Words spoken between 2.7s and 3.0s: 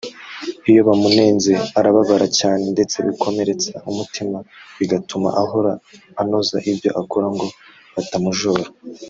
ndetse